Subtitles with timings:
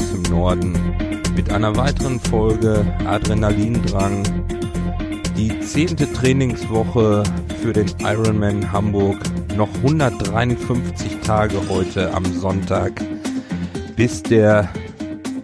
[0.00, 0.72] aus dem Norden
[1.36, 4.22] mit einer weiteren Folge Adrenalindrang.
[5.36, 7.22] Die zehnte Trainingswoche
[7.60, 9.18] für den Ironman Hamburg.
[9.56, 13.02] Noch 153 Tage heute am Sonntag,
[13.96, 14.70] bis der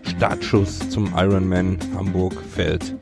[0.02, 2.96] Startschuss zum Ironman Hamburg fällt.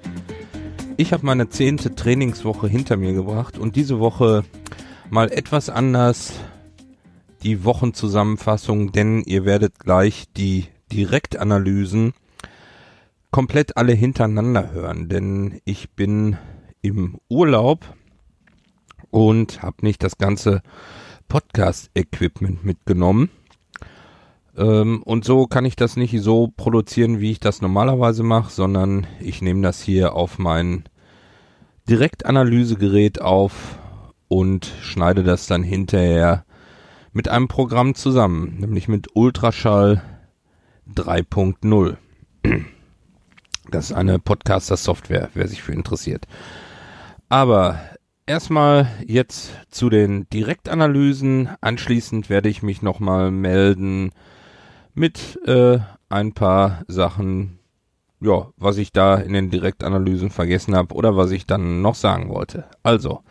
[0.96, 4.42] Ich habe meine zehnte Trainingswoche hinter mir gebracht und diese Woche
[5.08, 6.32] mal etwas anders
[7.44, 12.14] die Wochenzusammenfassung, denn ihr werdet gleich die Direktanalysen
[13.30, 16.36] komplett alle hintereinander hören, denn ich bin
[16.82, 17.84] im Urlaub
[19.10, 20.62] und habe nicht das ganze
[21.28, 23.30] Podcast-Equipment mitgenommen.
[24.56, 29.06] Ähm, und so kann ich das nicht so produzieren, wie ich das normalerweise mache, sondern
[29.20, 30.84] ich nehme das hier auf mein
[31.88, 33.78] Direktanalysegerät auf
[34.28, 36.44] und schneide das dann hinterher
[37.12, 40.02] mit einem Programm zusammen, nämlich mit Ultraschall
[40.92, 41.96] 3.0.
[43.70, 46.26] Das ist eine Podcaster-Software, wer sich für interessiert.
[47.28, 47.80] Aber
[48.26, 51.48] erstmal jetzt zu den Direktanalysen.
[51.60, 54.10] Anschließend werde ich mich nochmal melden
[54.94, 57.58] mit äh, ein paar Sachen,
[58.20, 62.28] ja, was ich da in den Direktanalysen vergessen habe oder was ich dann noch sagen
[62.28, 62.64] wollte.
[62.82, 63.22] Also,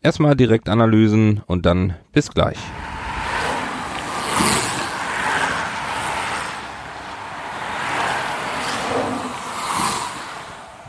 [0.00, 2.58] erstmal Direktanalysen und dann bis gleich.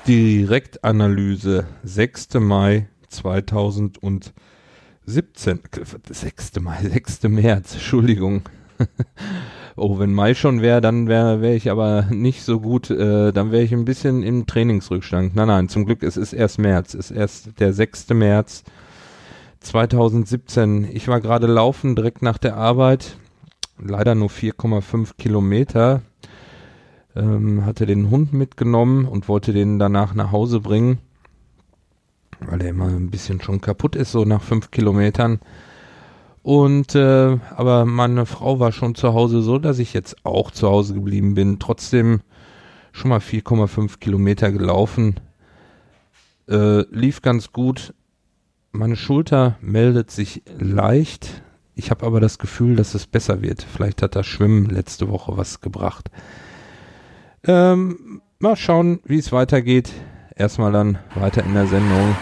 [0.07, 2.35] Direktanalyse 6.
[2.35, 5.59] Mai 2017.
[6.09, 6.59] 6.
[6.59, 7.23] Mai, 6.
[7.23, 8.43] März, Entschuldigung.
[9.75, 13.51] oh, wenn Mai schon wäre, dann wäre wär ich aber nicht so gut, äh, dann
[13.51, 15.35] wäre ich ein bisschen im Trainingsrückstand.
[15.35, 18.09] Nein, nein, zum Glück, es ist erst März, es ist erst der 6.
[18.09, 18.63] März
[19.61, 20.87] 2017.
[20.93, 23.17] Ich war gerade laufen, direkt nach der Arbeit,
[23.79, 26.03] leider nur 4,5 Kilometer,
[27.15, 30.99] ähm, hatte den Hund mitgenommen und wollte den danach nach Hause bringen,
[32.39, 35.39] weil er immer ein bisschen schon kaputt ist, so nach fünf Kilometern.
[36.43, 40.69] Und äh, aber meine Frau war schon zu Hause so, dass ich jetzt auch zu
[40.69, 41.57] Hause geblieben bin.
[41.57, 42.21] Trotzdem
[42.91, 45.15] schon mal 4,5 Kilometer gelaufen.
[46.47, 47.95] Äh, lief ganz gut.
[48.71, 51.41] Meine Schulter meldet sich leicht.
[51.73, 53.63] Ich habe aber das Gefühl, dass es besser wird.
[53.63, 56.11] Vielleicht hat das Schwimmen letzte Woche was gebracht.
[57.47, 59.91] Ähm, mal schauen, wie es weitergeht.
[60.35, 62.15] Erstmal dann weiter in der Sendung.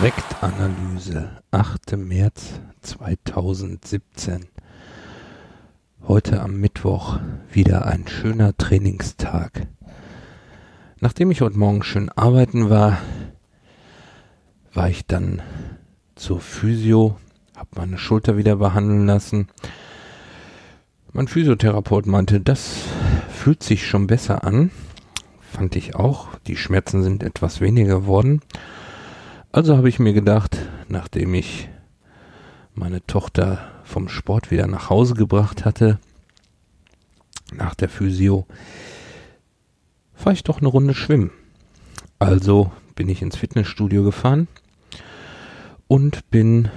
[0.00, 1.96] Direktanalyse, 8.
[1.98, 4.46] März 2017.
[6.06, 7.18] Heute am Mittwoch
[7.50, 9.66] wieder ein schöner Trainingstag.
[11.00, 12.98] Nachdem ich heute Morgen schön arbeiten war,
[14.72, 15.42] war ich dann
[16.14, 17.16] zur Physio,
[17.64, 19.48] habe meine Schulter wieder behandeln lassen.
[21.12, 22.82] Mein Physiotherapeut meinte, das
[23.30, 24.70] fühlt sich schon besser an.
[25.40, 26.28] Fand ich auch.
[26.46, 28.40] Die Schmerzen sind etwas weniger geworden.
[29.52, 30.58] Also habe ich mir gedacht,
[30.88, 31.68] nachdem ich
[32.74, 35.98] meine Tochter vom Sport wieder nach Hause gebracht hatte,
[37.54, 38.46] nach der Physio,
[40.12, 41.30] fahre ich doch eine Runde schwimmen.
[42.18, 44.48] Also bin ich ins Fitnessstudio gefahren
[45.86, 46.70] und bin,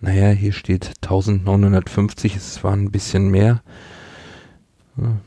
[0.00, 3.62] naja, hier steht 1950, es waren ein bisschen mehr,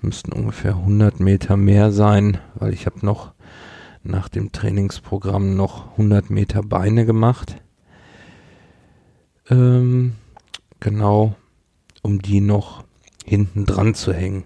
[0.01, 3.33] müssten ungefähr 100 Meter mehr sein, weil ich habe noch
[4.03, 7.55] nach dem Trainingsprogramm noch 100 Meter Beine gemacht.
[9.49, 10.13] Ähm,
[10.79, 11.35] genau,
[12.01, 12.84] um die noch
[13.25, 14.46] hinten dran zu hängen.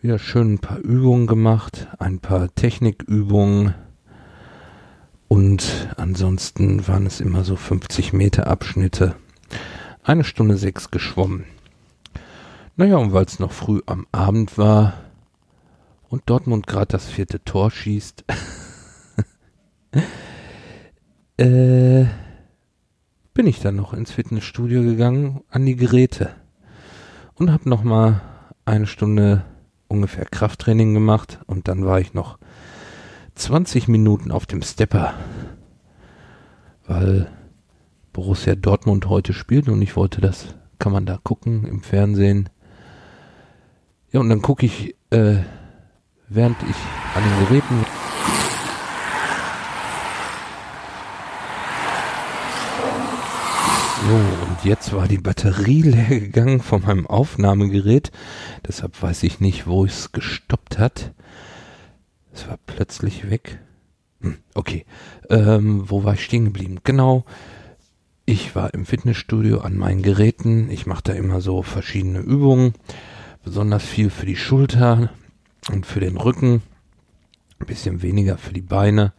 [0.00, 3.74] Wieder schön ein paar Übungen gemacht, ein paar Technikübungen
[5.32, 9.14] und ansonsten waren es immer so 50 Meter Abschnitte.
[10.02, 11.46] Eine Stunde sechs geschwommen.
[12.76, 14.92] Naja, und weil es noch früh am Abend war,
[16.10, 18.26] und Dortmund gerade das vierte Tor schießt,
[21.38, 22.04] äh,
[23.32, 26.28] bin ich dann noch ins Fitnessstudio gegangen an die Geräte
[27.36, 28.20] und habe noch mal
[28.66, 29.46] eine Stunde
[29.88, 32.36] ungefähr Krafttraining gemacht und dann war ich noch
[33.34, 35.14] 20 Minuten auf dem Stepper,
[36.86, 37.28] weil
[38.12, 42.48] Borussia Dortmund heute spielt und ich wollte das, kann man da gucken im Fernsehen.
[44.12, 45.38] Ja, und dann gucke ich äh,
[46.34, 46.76] während ich
[47.14, 47.84] an den Geräten
[54.08, 58.10] So, und jetzt war die Batterie leer gegangen von meinem Aufnahmegerät.
[58.66, 61.12] Deshalb weiß ich nicht, wo es gestoppt hat.
[62.32, 63.60] Es war plötzlich weg.
[64.20, 64.84] Hm, okay.
[65.28, 66.78] Ähm, wo war ich stehen geblieben?
[66.84, 67.24] Genau.
[68.24, 70.70] Ich war im Fitnessstudio an meinen Geräten.
[70.70, 72.74] Ich mache da immer so verschiedene Übungen.
[73.44, 75.10] Besonders viel für die Schulter
[75.70, 76.62] und für den Rücken.
[77.58, 79.12] Ein bisschen weniger für die Beine.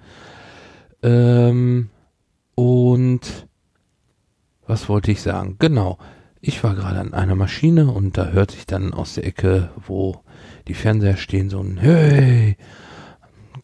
[1.01, 1.89] Ähm,
[2.56, 3.48] und
[4.66, 5.57] was wollte ich sagen?
[5.59, 5.98] Genau.
[6.39, 10.24] Ich war gerade an einer Maschine und da hörte ich dann aus der Ecke, wo
[10.68, 12.57] die Fernseher stehen, so ein Hey!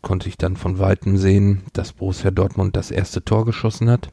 [0.01, 4.09] Konnte ich dann von Weitem sehen, dass Borussia Dortmund das erste Tor geschossen hat.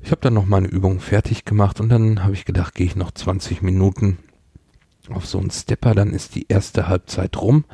[0.00, 2.96] Ich habe dann noch meine Übung fertig gemacht und dann habe ich gedacht, gehe ich
[2.96, 4.18] noch 20 Minuten
[5.10, 7.64] auf so einen Stepper, dann ist die erste Halbzeit rum.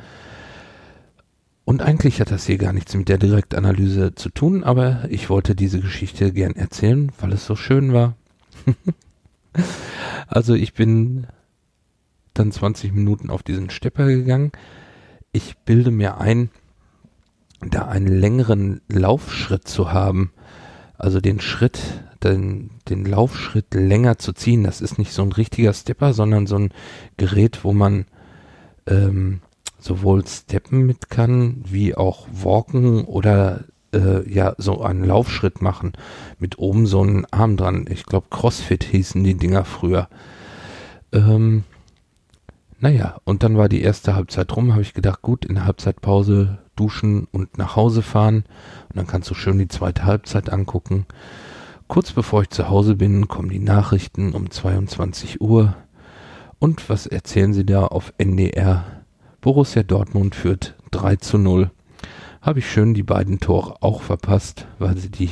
[1.65, 5.55] Und eigentlich hat das hier gar nichts mit der Direktanalyse zu tun, aber ich wollte
[5.55, 8.15] diese Geschichte gern erzählen, weil es so schön war.
[10.29, 11.27] also ich bin
[12.33, 14.53] dann 20 Minuten auf diesen Stepper gegangen.
[15.33, 16.51] Ich bilde mir ein,
[17.61, 20.33] da einen längeren Laufschritt zu haben,
[20.97, 21.81] also den Schritt,
[22.23, 24.65] den, den Laufschritt länger zu ziehen.
[24.65, 26.71] Das ist nicht so ein richtiger Stepper, sondern so ein
[27.17, 28.07] Gerät, wo man
[28.87, 29.41] ähm,
[29.79, 35.93] sowohl Steppen mit kann, wie auch Walken oder äh, ja, so einen Laufschritt machen.
[36.39, 37.87] Mit oben so einen Arm dran.
[37.89, 40.09] Ich glaube, CrossFit hießen die Dinger früher.
[41.13, 41.65] Ähm,
[42.81, 46.59] naja, und dann war die erste Halbzeit rum, habe ich gedacht, gut, in der Halbzeitpause
[46.77, 48.45] duschen und nach Hause fahren.
[48.89, 51.07] Und dann kannst du schön die zweite Halbzeit angucken.
[51.89, 55.75] Kurz bevor ich zu Hause bin, kommen die Nachrichten um 22 Uhr.
[56.61, 58.85] Und was erzählen sie da auf NDR?
[59.41, 61.71] Borussia Dortmund führt 3 zu 0.
[62.43, 65.31] Habe ich schön die beiden Tore auch verpasst, weil sie die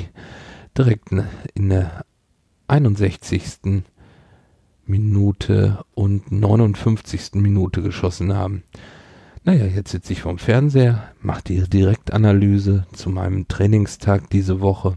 [0.77, 1.11] direkt
[1.55, 2.05] in der
[2.69, 3.85] 61.
[4.87, 7.35] Minute und 59.
[7.35, 8.63] Minute geschossen haben.
[9.45, 14.97] Naja, jetzt sitze ich vorm Fernseher, mache die Direktanalyse zu meinem Trainingstag diese Woche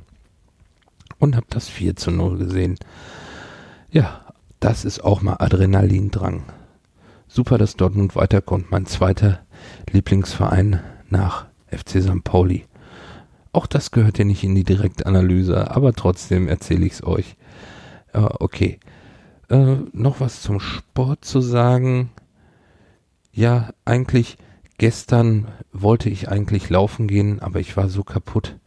[1.20, 2.76] und habe das 4 zu 0 gesehen.
[3.92, 4.22] Ja,
[4.60, 6.44] das ist auch mal Adrenalindrang.
[7.28, 8.72] Super, dass Dortmund weiterkommt.
[8.72, 9.42] Mein zweiter
[9.92, 12.24] Lieblingsverein nach FC St.
[12.24, 12.66] Pauli.
[13.52, 17.36] Auch das gehört ja nicht in die Direktanalyse, aber trotzdem erzähle ich es euch.
[18.14, 18.80] Äh, okay.
[19.50, 22.12] Äh, noch was zum Sport zu sagen.
[23.32, 24.38] Ja, eigentlich
[24.78, 28.58] gestern wollte ich eigentlich laufen gehen, aber ich war so kaputt,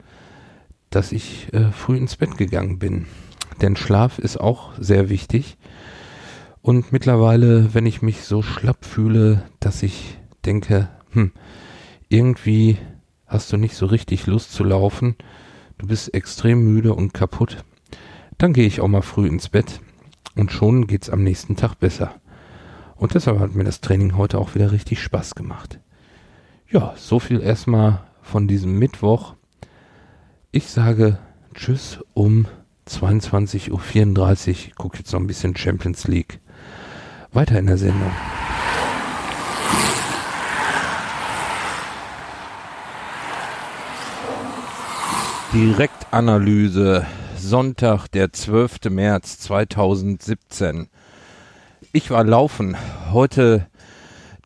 [0.91, 3.07] dass ich äh, früh ins Bett gegangen bin.
[3.61, 5.57] Denn Schlaf ist auch sehr wichtig.
[6.63, 11.33] Und mittlerweile, wenn ich mich so schlapp fühle, dass ich denke, hm,
[12.09, 12.79] irgendwie
[13.27, 15.17] hast du nicht so richtig Lust zu laufen,
[15.79, 17.65] du bist extrem müde und kaputt,
[18.39, 19.81] dann gehe ich auch mal früh ins Bett
[20.37, 22.15] und schon geht's am nächsten Tag besser.
[22.97, 25.81] Und deshalb hat mir das Training heute auch wieder richtig Spaß gemacht.
[26.71, 29.35] Ja, so viel erstmal von diesem Mittwoch.
[30.53, 31.19] Ich sage
[31.55, 32.47] Tschüss um
[32.89, 34.73] 22.34 Uhr.
[34.77, 36.41] Guck jetzt noch ein bisschen Champions League.
[37.33, 38.11] Weiter in der Sendung.
[45.53, 47.07] Direktanalyse,
[47.43, 48.91] Sonntag, der 12.
[48.91, 50.89] März 2017.
[51.93, 52.77] Ich war laufen,
[53.11, 53.67] heute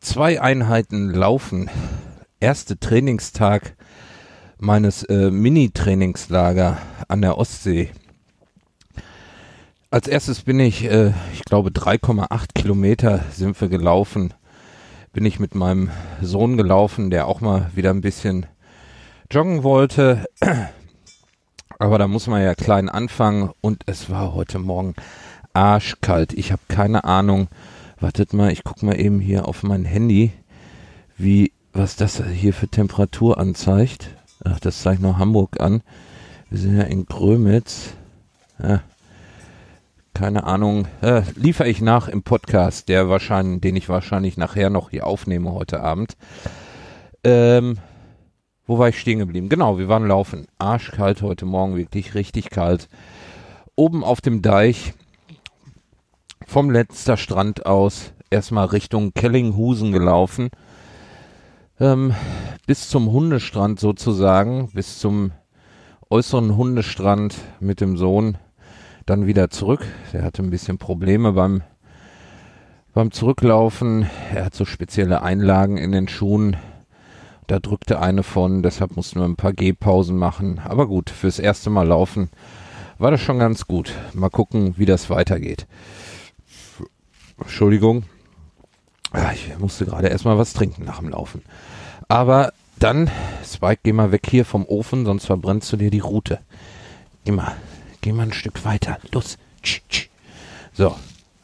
[0.01, 1.69] zwei Einheiten laufen.
[2.39, 3.75] Erste Trainingstag
[4.57, 7.91] meines äh, Mini-Trainingslager an der Ostsee.
[9.91, 14.33] Als erstes bin ich, äh, ich glaube 3,8 Kilometer sind wir gelaufen.
[15.13, 18.47] Bin ich mit meinem Sohn gelaufen, der auch mal wieder ein bisschen
[19.29, 20.25] joggen wollte.
[21.79, 24.95] Aber da muss man ja klein anfangen und es war heute Morgen
[25.53, 26.33] arschkalt.
[26.33, 27.47] Ich habe keine Ahnung.
[27.99, 30.31] Wartet mal, ich guck mal eben hier auf mein Handy,
[31.17, 34.09] wie was das hier für Temperatur anzeigt.
[34.43, 35.81] Ach, das zeigt noch Hamburg an.
[36.49, 37.93] Wir sind ja in Grömitz.
[38.61, 38.81] Ja,
[40.17, 44.89] keine Ahnung, äh, liefere ich nach im Podcast, der wahrscheinlich, den ich wahrscheinlich nachher noch
[44.89, 46.17] hier aufnehme heute Abend.
[47.23, 47.77] Ähm,
[48.67, 49.47] wo war ich stehen geblieben?
[49.47, 50.45] Genau, wir waren laufen.
[50.59, 52.89] Arschkalt heute Morgen, wirklich richtig kalt.
[53.75, 54.93] Oben auf dem Deich,
[56.45, 60.49] vom letzter Strand aus, erstmal Richtung Kellinghusen gelaufen.
[61.79, 62.13] Ähm,
[62.65, 65.31] bis zum Hundestrand sozusagen, bis zum
[66.09, 68.37] äußeren Hundestrand mit dem Sohn
[69.05, 69.85] dann wieder zurück.
[70.11, 71.61] Er hatte ein bisschen Probleme beim,
[72.93, 74.09] beim Zurücklaufen.
[74.33, 76.57] Er hat so spezielle Einlagen in den Schuhen.
[77.47, 80.59] Da drückte eine von, deshalb mussten wir ein paar Gehpausen machen.
[80.63, 82.29] Aber gut, fürs erste Mal laufen
[82.99, 83.93] war das schon ganz gut.
[84.13, 85.65] Mal gucken, wie das weitergeht.
[87.39, 88.03] Entschuldigung.
[89.33, 91.41] Ich musste gerade erstmal was trinken nach dem Laufen.
[92.09, 93.09] Aber dann,
[93.45, 96.39] Spike, geh mal weg hier vom Ofen, sonst verbrennst du dir die Route.
[97.23, 97.55] Geh mal,
[98.01, 98.97] geh mal ein Stück weiter.
[99.11, 99.37] Los.
[100.73, 100.95] So.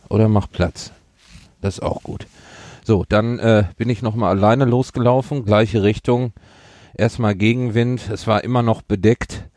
[0.09, 0.91] Oder mach Platz.
[1.61, 2.27] Das ist auch gut.
[2.85, 6.33] So, dann äh, bin ich nochmal alleine losgelaufen, gleiche Richtung.
[6.93, 8.09] Erstmal Gegenwind.
[8.11, 9.49] Es war immer noch bedeckt.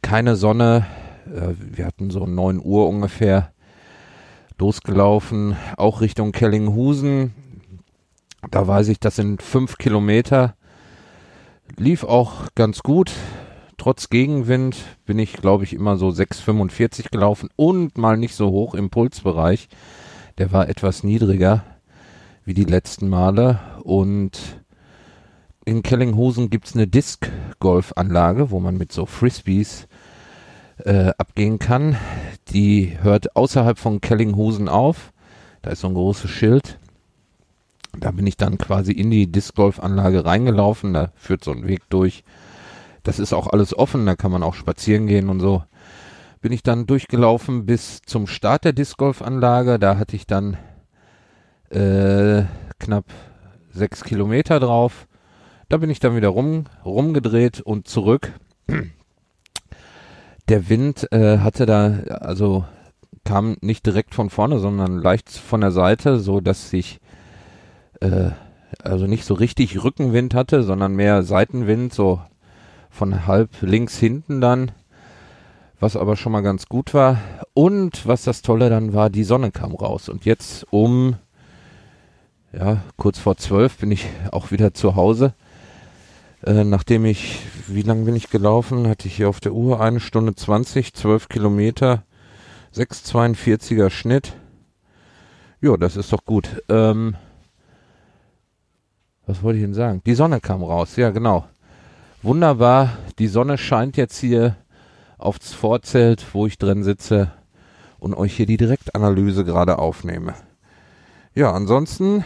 [0.00, 0.86] Keine Sonne.
[1.26, 3.52] Äh, wir hatten so 9 Uhr ungefähr
[4.58, 7.34] losgelaufen, auch Richtung Kellinghusen.
[8.48, 10.54] Da weiß ich, das sind fünf Kilometer.
[11.76, 13.10] Lief auch ganz gut.
[13.76, 18.74] Trotz Gegenwind bin ich, glaube ich, immer so 6,45 gelaufen und mal nicht so hoch
[18.74, 19.68] im Pulsbereich.
[20.38, 21.64] Der war etwas niedriger
[22.44, 23.60] wie die letzten Male.
[23.82, 24.62] Und
[25.64, 29.86] in Kellinghusen gibt es eine Disc-Golf-Anlage, wo man mit so Frisbees
[30.78, 31.96] äh, abgehen kann.
[32.48, 35.12] Die hört außerhalb von Kellinghusen auf.
[35.62, 36.78] Da ist so ein großes Schild.
[37.98, 40.94] Da bin ich dann quasi in die Disc-Golf-Anlage reingelaufen.
[40.94, 42.24] Da führt so ein Weg durch.
[43.02, 44.06] Das ist auch alles offen.
[44.06, 45.62] Da kann man auch spazieren gehen und so.
[46.40, 49.78] Bin ich dann durchgelaufen bis zum Start der Disc-Golf-Anlage.
[49.78, 50.56] Da hatte ich dann
[51.72, 52.44] äh,
[52.78, 53.06] knapp
[53.72, 55.06] sechs Kilometer drauf.
[55.68, 58.32] Da bin ich dann wieder rum, rumgedreht und zurück
[60.48, 62.64] der Wind äh, hatte da, also
[63.24, 67.00] kam nicht direkt von vorne, sondern leicht von der Seite, so dass sich
[68.00, 68.30] äh,
[68.82, 72.20] also nicht so richtig Rückenwind hatte, sondern mehr Seitenwind, so
[72.90, 74.72] von halb links hinten dann,
[75.78, 77.18] was aber schon mal ganz gut war.
[77.54, 80.08] Und was das Tolle dann war, die Sonne kam raus.
[80.08, 81.16] Und jetzt um
[82.52, 85.34] ja kurz vor zwölf bin ich auch wieder zu Hause
[86.44, 88.88] äh, nachdem ich, wie lange bin ich gelaufen?
[88.88, 92.02] Hatte ich hier auf der Uhr eine Stunde 20, 12 Kilometer,
[92.74, 94.34] 6,42er Schnitt.
[95.60, 96.62] Ja, das ist doch gut.
[96.68, 97.14] Ähm,
[99.26, 100.02] was wollte ich denn sagen?
[100.04, 101.46] Die Sonne kam raus, ja genau.
[102.22, 104.56] Wunderbar, die Sonne scheint jetzt hier
[105.18, 107.30] aufs Vorzelt, wo ich drin sitze
[108.00, 110.34] und euch hier die Direktanalyse gerade aufnehme.
[111.34, 112.24] Ja, ansonsten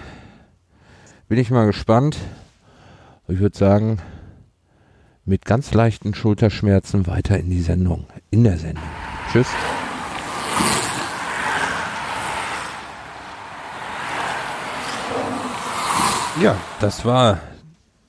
[1.28, 2.18] bin ich mal gespannt,
[3.28, 3.98] ich würde sagen,
[5.24, 8.82] mit ganz leichten Schulterschmerzen weiter in die Sendung, in der Sendung.
[9.30, 9.46] Tschüss.
[16.42, 17.40] Ja, das war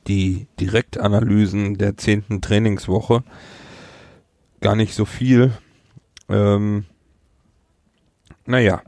[0.07, 3.23] die Direktanalysen der zehnten Trainingswoche.
[4.61, 5.51] Gar nicht so viel.
[6.27, 6.85] Ähm,
[8.47, 8.81] naja,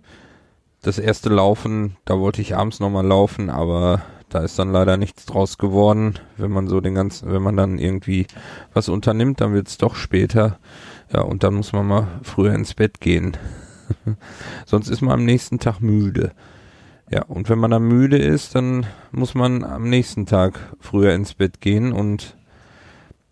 [0.81, 5.25] das erste Laufen, da wollte ich abends nochmal laufen, aber da ist dann leider nichts
[5.25, 6.19] draus geworden.
[6.38, 8.27] Wenn man so den ganzen, wenn man dann irgendwie
[8.74, 10.59] was unternimmt, dann wird es doch später.
[11.12, 13.36] Ja, und dann muss man mal früher ins Bett gehen.
[14.65, 16.31] Sonst ist man am nächsten Tag müde.
[17.09, 21.33] Ja, und wenn man dann müde ist, dann muss man am nächsten Tag früher ins
[21.33, 22.38] Bett gehen und,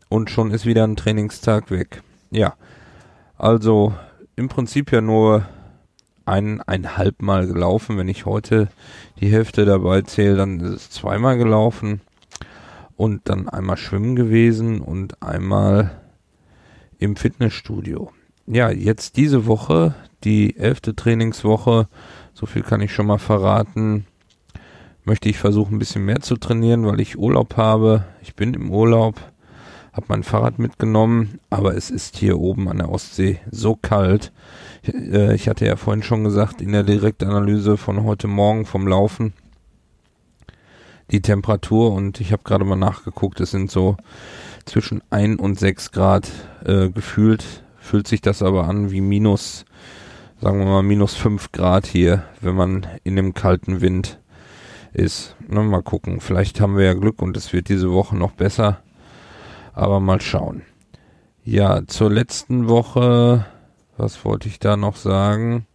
[0.10, 2.02] und schon ist wieder ein Trainingstag weg.
[2.32, 2.56] Ja,
[3.38, 3.94] also
[4.36, 5.46] im Prinzip ja nur
[6.28, 7.98] eineinhalb Mal gelaufen.
[7.98, 8.68] Wenn ich heute
[9.20, 12.02] die Hälfte dabei zähle, dann ist es zweimal gelaufen
[12.96, 16.02] und dann einmal schwimmen gewesen und einmal
[17.00, 18.12] im Fitnessstudio.
[18.48, 21.88] Ja, jetzt diese Woche, die elfte Trainingswoche,
[22.34, 24.06] so viel kann ich schon mal verraten,
[25.04, 28.06] möchte ich versuchen, ein bisschen mehr zu trainieren, weil ich Urlaub habe.
[28.22, 29.16] Ich bin im Urlaub,
[29.98, 34.32] habe mein Fahrrad mitgenommen, aber es ist hier oben an der Ostsee so kalt,
[34.86, 39.34] äh, ich hatte ja vorhin schon gesagt, in der Direktanalyse von heute Morgen vom Laufen
[41.10, 43.98] die Temperatur und ich habe gerade mal nachgeguckt, es sind so
[44.66, 46.30] zwischen 1 und 6 Grad
[46.64, 49.66] äh, gefühlt, fühlt sich das aber an wie minus,
[50.40, 54.20] sagen wir mal minus 5 Grad hier, wenn man in dem kalten Wind
[54.94, 55.36] ist.
[55.48, 58.82] Na, mal gucken, vielleicht haben wir ja Glück und es wird diese Woche noch besser,
[59.78, 60.64] aber mal schauen.
[61.44, 63.46] Ja, zur letzten Woche
[63.98, 65.66] was wollte ich da noch sagen?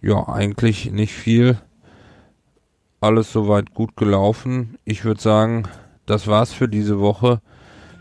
[0.00, 1.58] Ja, eigentlich nicht viel.
[3.00, 4.78] Alles soweit gut gelaufen.
[4.84, 5.64] Ich würde sagen,
[6.06, 7.40] das war's für diese Woche.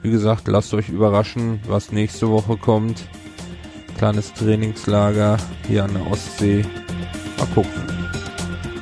[0.04, 3.08] Wie gesagt, lasst euch überraschen, was nächste Woche kommt.
[3.98, 5.38] Kleines Trainingslager
[5.68, 6.63] hier an der Ostsee.
[7.40, 7.84] Mal gucken.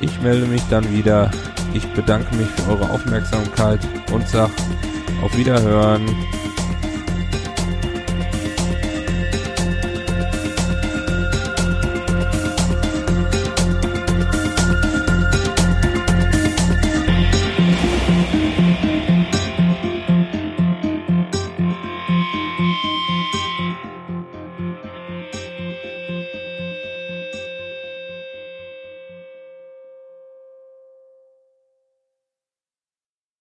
[0.02, 1.30] Ich melde mich dann wieder.
[1.72, 3.80] Ich bedanke mich für eure Aufmerksamkeit
[4.12, 4.50] und sag
[5.22, 6.04] auf Wiederhören.